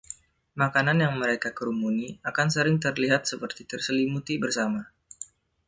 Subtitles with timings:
[0.61, 4.81] Makanan yang mereka kerumuni akan sering terlihat seperti terselimuti bersama.